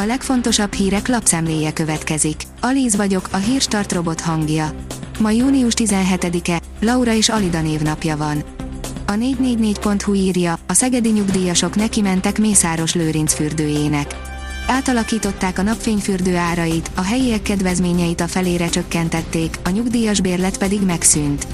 A 0.00 0.04
legfontosabb 0.06 0.72
hírek 0.72 1.08
lapszemléje 1.08 1.72
következik. 1.72 2.42
Alíz 2.60 2.96
vagyok, 2.96 3.28
a 3.30 3.36
hírstart 3.36 3.92
robot 3.92 4.20
hangja. 4.20 4.70
Ma 5.18 5.30
június 5.30 5.72
17-e, 5.76 6.60
Laura 6.80 7.12
és 7.12 7.28
Alida 7.28 7.60
névnapja 7.60 8.16
van. 8.16 8.42
A 9.06 9.12
444.hu 9.12 10.14
írja, 10.14 10.58
a 10.66 10.72
szegedi 10.72 11.08
nyugdíjasok 11.08 11.76
neki 11.76 12.00
mentek 12.00 12.38
Mészáros 12.38 12.94
Lőrinc 12.94 13.34
fürdőjének. 13.34 14.16
Átalakították 14.66 15.58
a 15.58 15.62
napfényfürdő 15.62 16.36
árait, 16.36 16.90
a 16.94 17.02
helyiek 17.02 17.42
kedvezményeit 17.42 18.20
a 18.20 18.28
felére 18.28 18.68
csökkentették, 18.68 19.58
a 19.64 19.70
nyugdíjas 19.70 20.20
bérlet 20.20 20.58
pedig 20.58 20.82
megszűnt. 20.82 21.46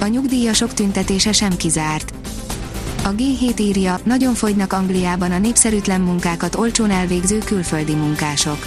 A 0.00 0.06
nyugdíjasok 0.06 0.74
tüntetése 0.74 1.32
sem 1.32 1.56
kizárt. 1.56 2.19
A 3.02 3.14
G7 3.14 3.60
írja, 3.60 3.98
nagyon 4.04 4.34
fogynak 4.34 4.72
Angliában 4.72 5.30
a 5.30 5.38
népszerűtlen 5.38 6.00
munkákat 6.00 6.54
olcsón 6.54 6.90
elvégző 6.90 7.38
külföldi 7.38 7.94
munkások. 7.94 8.58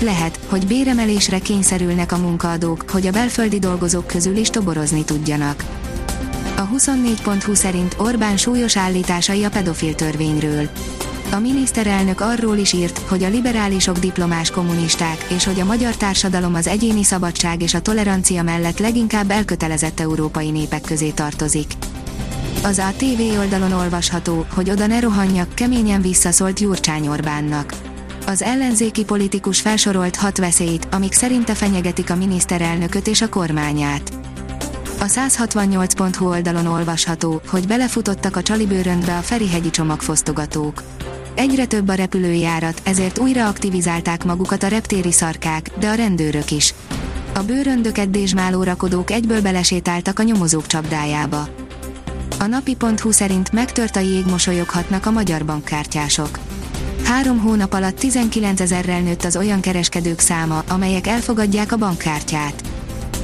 Lehet, 0.00 0.38
hogy 0.48 0.66
béremelésre 0.66 1.38
kényszerülnek 1.38 2.12
a 2.12 2.16
munkaadók, 2.16 2.84
hogy 2.90 3.06
a 3.06 3.10
belföldi 3.10 3.58
dolgozók 3.58 4.06
közül 4.06 4.36
is 4.36 4.50
toborozni 4.50 5.04
tudjanak. 5.04 5.64
A 6.56 6.68
24.20 6.68 7.54
szerint 7.54 7.96
Orbán 7.98 8.36
súlyos 8.36 8.76
állításai 8.76 9.44
a 9.44 9.48
pedofil 9.48 9.94
törvényről. 9.94 10.68
A 11.32 11.38
miniszterelnök 11.38 12.20
arról 12.20 12.56
is 12.56 12.72
írt, 12.72 12.98
hogy 12.98 13.22
a 13.22 13.28
liberálisok 13.28 13.98
diplomás 13.98 14.50
kommunisták, 14.50 15.26
és 15.28 15.44
hogy 15.44 15.60
a 15.60 15.64
magyar 15.64 15.96
társadalom 15.96 16.54
az 16.54 16.66
egyéni 16.66 17.02
szabadság 17.02 17.62
és 17.62 17.74
a 17.74 17.80
tolerancia 17.80 18.42
mellett 18.42 18.78
leginkább 18.78 19.30
elkötelezett 19.30 20.00
európai 20.00 20.50
népek 20.50 20.80
közé 20.80 21.10
tartozik. 21.10 21.72
Az 22.62 22.78
ATV 22.78 23.38
oldalon 23.38 23.72
olvasható, 23.72 24.46
hogy 24.54 24.70
oda 24.70 24.86
ne 24.86 25.00
rohanjak, 25.00 25.54
keményen 25.54 26.02
visszaszólt 26.02 26.58
Gyurcsány 26.58 27.08
Orbánnak. 27.08 27.74
Az 28.26 28.42
ellenzéki 28.42 29.04
politikus 29.04 29.60
felsorolt 29.60 30.16
hat 30.16 30.38
veszélyt, 30.38 30.88
amik 30.90 31.12
szerinte 31.12 31.54
fenyegetik 31.54 32.10
a 32.10 32.16
miniszterelnököt 32.16 33.06
és 33.06 33.22
a 33.22 33.28
kormányát. 33.28 34.12
A 35.00 35.04
168.hu 35.04 36.28
oldalon 36.28 36.66
olvasható, 36.66 37.40
hogy 37.46 37.66
belefutottak 37.66 38.36
a 38.36 38.42
csalibőröndbe 38.42 39.16
a 39.16 39.20
Ferihegyi 39.20 39.70
csomagfosztogatók. 39.70 40.82
Egyre 41.34 41.66
több 41.66 41.88
a 41.88 41.94
repülőjárat, 41.94 42.80
ezért 42.84 43.18
újra 43.18 43.48
aktivizálták 43.48 44.24
magukat 44.24 44.62
a 44.62 44.68
reptéri 44.68 45.12
szarkák, 45.12 45.70
de 45.78 45.88
a 45.88 45.94
rendőrök 45.94 46.50
is. 46.50 46.74
A 47.34 47.40
bőröndöket 47.42 48.10
dézsmáló 48.10 48.62
rakodók 48.62 49.10
egyből 49.10 49.42
belesétáltak 49.42 50.18
a 50.18 50.22
nyomozók 50.22 50.66
csapdájába. 50.66 51.59
A 52.40 52.46
napi.hu 52.46 53.10
szerint 53.10 53.52
megtört 53.52 53.96
a 53.96 54.00
jégmosolyoghatnak 54.00 55.06
a 55.06 55.10
magyar 55.10 55.44
bankkártyások. 55.44 56.38
Három 57.04 57.38
hónap 57.38 57.72
alatt 57.72 57.98
19 57.98 58.60
ezerrel 58.60 59.00
nőtt 59.00 59.24
az 59.24 59.36
olyan 59.36 59.60
kereskedők 59.60 60.18
száma, 60.18 60.62
amelyek 60.68 61.06
elfogadják 61.06 61.72
a 61.72 61.76
bankkártyát. 61.76 62.62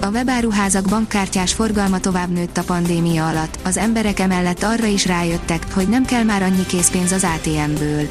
A 0.01 0.09
webáruházak 0.09 0.85
bankkártyás 0.89 1.53
forgalma 1.53 2.01
tovább 2.01 2.29
nőtt 2.29 2.57
a 2.57 2.63
pandémia 2.63 3.29
alatt, 3.29 3.59
az 3.65 3.77
emberek 3.77 4.19
emellett 4.19 4.63
arra 4.63 4.87
is 4.87 5.07
rájöttek, 5.07 5.67
hogy 5.73 5.89
nem 5.89 6.05
kell 6.05 6.23
már 6.23 6.43
annyi 6.43 6.67
készpénz 6.67 7.13
az 7.13 7.27
ATM-ből. 7.35 8.09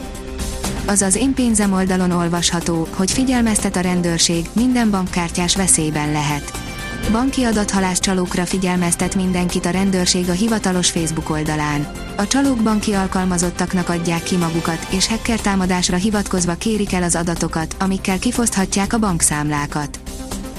Azaz 0.86 1.16
én 1.16 1.34
pénzem 1.34 1.74
oldalon 1.74 2.12
olvasható, 2.12 2.88
hogy 2.96 3.12
figyelmeztet 3.12 3.76
a 3.76 3.82
rendőrség, 3.82 4.46
minden 4.54 4.90
bankkártyás 4.90 5.56
veszélyben 5.56 6.12
lehet. 6.12 6.75
Banki 7.12 7.44
adathalász 7.44 8.00
csalókra 8.00 8.46
figyelmeztet 8.46 9.16
mindenkit 9.16 9.66
a 9.66 9.70
rendőrség 9.70 10.30
a 10.30 10.32
hivatalos 10.32 10.90
Facebook 10.90 11.30
oldalán. 11.30 11.88
A 12.18 12.28
csalók 12.28 12.64
banki 12.64 12.94
alkalmazottaknak 12.94 13.90
adják 13.90 14.24
ki 14.24 14.36
magukat, 14.36 14.88
és 14.90 15.08
hacker 15.08 15.40
támadásra 15.40 15.98
hivatkozva 15.98 16.54
kérik 16.54 16.94
el 16.94 17.04
az 17.04 17.16
adatokat, 17.16 17.76
amikkel 17.80 18.20
kifoszthatják 18.20 18.94
a 18.94 19.00
bankszámlákat. 19.00 20.00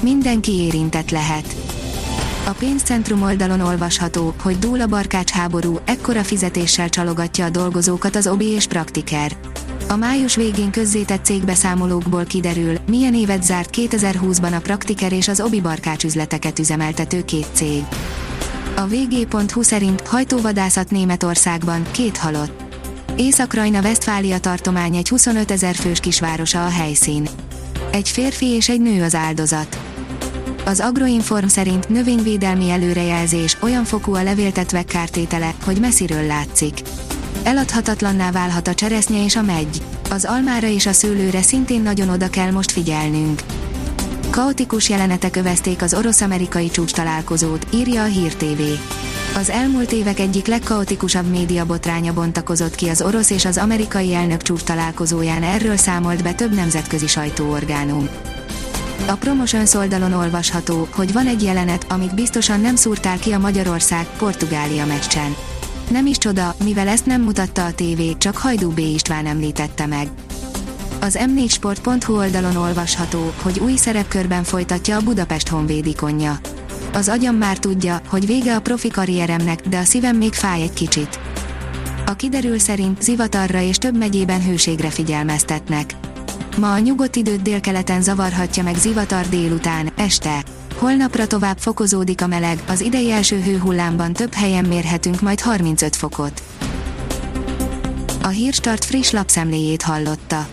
Mindenki 0.01 0.53
érintett 0.53 1.11
lehet. 1.11 1.57
A 2.47 2.51
pénzcentrum 2.51 3.23
oldalon 3.23 3.61
olvasható, 3.61 4.35
hogy 4.43 4.59
dúl 4.59 4.81
a 4.81 4.87
barkács 4.87 5.31
háború, 5.31 5.79
ekkora 5.85 6.23
fizetéssel 6.23 6.89
csalogatja 6.89 7.45
a 7.45 7.51
dolgozókat 7.51 8.17
az 8.17 8.27
OBI 8.27 8.47
és 8.47 8.67
Praktiker. 8.67 9.37
A 9.89 9.97
május 9.97 10.37
végén 10.37 10.71
közzétett 10.71 11.25
cégbeszámolókból 11.25 12.25
kiderül, 12.25 12.77
milyen 12.89 13.15
évet 13.15 13.43
zárt 13.43 13.71
2020-ban 13.73 14.57
a 14.57 14.61
Praktiker 14.61 15.13
és 15.13 15.29
az 15.29 15.41
OBI 15.41 15.61
barkács 15.61 16.05
üzleteket 16.05 16.59
üzemeltető 16.59 17.25
két 17.25 17.47
cég. 17.53 17.85
A 18.77 18.87
vg.hu 18.87 19.63
szerint 19.63 20.01
hajtóvadászat 20.01 20.91
Németországban, 20.91 21.83
két 21.91 22.17
halott. 22.17 22.63
Észak-Rajna 23.17 23.81
Westfália 23.81 24.39
tartomány 24.39 24.97
egy 24.97 25.09
25 25.09 25.51
ezer 25.51 25.75
fős 25.75 26.01
kisvárosa 26.01 26.65
a 26.65 26.71
helyszín. 26.71 27.29
Egy 27.91 28.09
férfi 28.09 28.47
és 28.47 28.69
egy 28.69 28.81
nő 28.81 29.03
az 29.03 29.15
áldozat. 29.15 29.79
Az 30.65 30.81
Agroinform 30.81 31.47
szerint 31.47 31.89
növényvédelmi 31.89 32.71
előrejelzés 32.71 33.57
olyan 33.63 33.85
fokú 33.85 34.15
a 34.15 34.23
levéltetvek 34.23 34.85
kártétele, 34.85 35.55
hogy 35.65 35.81
messziről 35.81 36.27
látszik. 36.27 36.83
Eladhatatlanná 37.43 38.31
válhat 38.31 38.69
a 38.69 38.75
cseresznye 38.75 39.25
és 39.25 39.37
a 39.37 39.43
megy. 39.43 39.83
Az 40.11 40.25
almára 40.25 40.67
és 40.67 40.87
a 40.87 40.93
szőlőre 40.93 41.43
szintén 41.43 41.83
nagyon 41.83 42.09
oda 42.09 42.31
kell 42.31 42.51
most 42.51 42.73
figyelnünk. 42.73 43.43
Kaotikus 44.31 44.89
jelenetek 44.89 45.37
övezték 45.37 45.83
az 45.83 45.95
orosz-amerikai 45.95 46.71
csúcs 46.71 46.93
találkozót, 46.93 47.67
írja 47.75 48.03
a 48.03 48.07
Hír 48.07 48.35
TV. 48.35 48.63
Az 49.37 49.51
elmúlt 49.51 49.93
évek 49.93 50.19
egyik 50.19 50.47
legkaotikusabb 50.47 51.27
média 51.31 51.67
botránya 51.67 52.13
bontakozott 52.13 52.75
ki 52.75 52.89
az 52.89 53.03
orosz 53.03 53.31
és 53.31 53.45
az 53.45 53.57
amerikai 53.57 54.15
elnök 54.15 54.43
csúcs 54.43 54.63
találkozóján, 54.63 55.43
erről 55.43 55.77
számolt 55.77 56.23
be 56.23 56.33
több 56.33 56.55
nemzetközi 56.55 57.07
sajtóorgánum. 57.07 58.09
A 59.07 59.15
Promotions 59.15 59.75
oldalon 59.75 60.13
olvasható, 60.13 60.89
hogy 60.91 61.13
van 61.13 61.27
egy 61.27 61.43
jelenet, 61.43 61.87
amit 61.89 62.15
biztosan 62.15 62.61
nem 62.61 62.77
szúrtál 62.77 63.19
ki 63.19 63.33
a 63.33 63.39
Magyarország-Portugália 63.39 64.87
meccsen. 64.87 65.37
Nem 65.91 66.07
is 66.07 66.19
csoda, 66.19 66.55
mivel 66.65 66.89
ezt 66.89 67.07
nem 67.07 67.23
mutatta 67.23 67.65
a 67.65 67.73
tévé, 67.73 68.17
csak 68.19 68.37
Hajdú 68.37 68.71
B. 68.71 68.79
István 68.79 69.27
említette 69.27 69.87
meg. 69.87 70.09
Az 71.01 71.19
m4sport.hu 71.21 72.17
oldalon 72.17 72.57
olvasható, 72.57 73.33
hogy 73.43 73.59
új 73.59 73.77
szerepkörben 73.77 74.43
folytatja 74.43 74.97
a 74.97 75.03
Budapest 75.03 75.49
Honvéd 75.49 75.87
ikonja. 75.87 76.39
Az 76.93 77.09
agyam 77.09 77.37
már 77.37 77.59
tudja, 77.59 78.01
hogy 78.09 78.27
vége 78.27 78.55
a 78.55 78.61
profi 78.61 78.89
karrieremnek, 78.89 79.61
de 79.69 79.79
a 79.79 79.85
szívem 79.85 80.17
még 80.17 80.33
fáj 80.33 80.63
egy 80.63 80.73
kicsit. 80.73 81.19
A 82.07 82.15
kiderül 82.15 82.59
szerint 82.59 83.03
zivatarra 83.03 83.61
és 83.61 83.77
több 83.77 83.97
megyében 83.97 84.45
hőségre 84.45 84.91
figyelmeztetnek. 84.91 85.95
Ma 86.59 86.73
a 86.73 86.79
nyugodt 86.79 87.17
időt 87.17 87.43
délkeleten 87.43 88.03
zavarhatja 88.03 88.63
meg 88.63 88.77
zivatar 88.77 89.29
délután, 89.29 89.93
este. 89.97 90.43
Holnapra 90.79 91.27
tovább 91.27 91.59
fokozódik 91.59 92.23
a 92.23 92.27
meleg, 92.27 92.63
az 92.69 92.81
idei 92.81 93.11
első 93.11 93.41
hőhullámban 93.41 94.13
több 94.13 94.33
helyen 94.33 94.65
mérhetünk 94.65 95.21
majd 95.21 95.41
35 95.41 95.97
fokot. 95.97 96.43
A 98.23 98.29
Hírstart 98.29 98.85
friss 98.85 99.11
lapszemléjét 99.11 99.83
hallotta. 99.83 100.47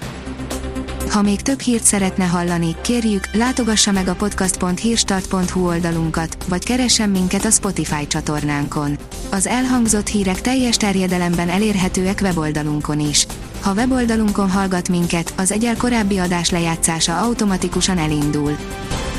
Ha 1.09 1.21
még 1.21 1.41
több 1.41 1.59
hírt 1.59 1.83
szeretne 1.83 2.25
hallani, 2.25 2.75
kérjük, 2.81 3.29
látogassa 3.33 3.91
meg 3.91 4.07
a 4.07 4.15
podcast.hírstart.hu 4.15 5.67
oldalunkat, 5.67 6.37
vagy 6.47 6.63
keressen 6.63 7.09
minket 7.09 7.45
a 7.45 7.49
Spotify 7.49 8.07
csatornánkon. 8.07 8.97
Az 9.31 9.47
elhangzott 9.47 10.07
hírek 10.07 10.41
teljes 10.41 10.77
terjedelemben 10.77 11.49
elérhetőek 11.49 12.19
weboldalunkon 12.21 12.99
is. 12.99 13.27
Ha 13.61 13.73
weboldalunkon 13.73 14.51
hallgat 14.51 14.89
minket, 14.89 15.33
az 15.37 15.51
egyel 15.51 15.77
korábbi 15.77 16.17
adás 16.17 16.49
lejátszása 16.49 17.19
automatikusan 17.19 17.97
elindul. 17.97 18.57